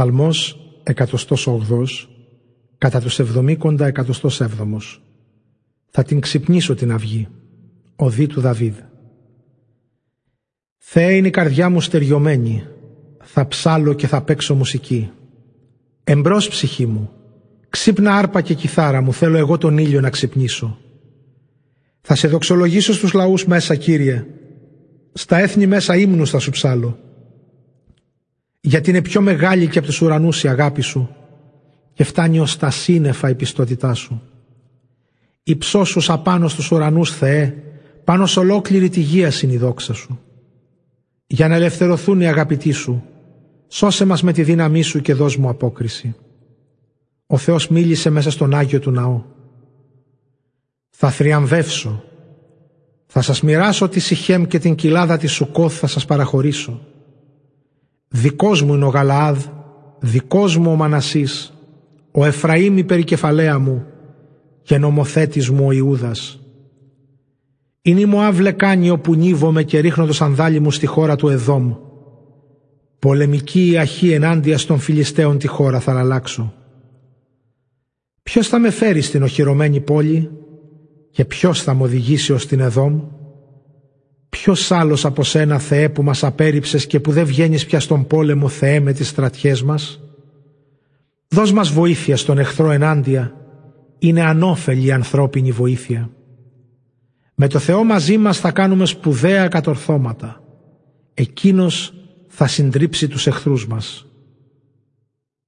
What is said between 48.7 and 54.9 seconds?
του Ναό. Θα θριαμβεύσω. Θα σας μοιράσω τη Σιχέμ και την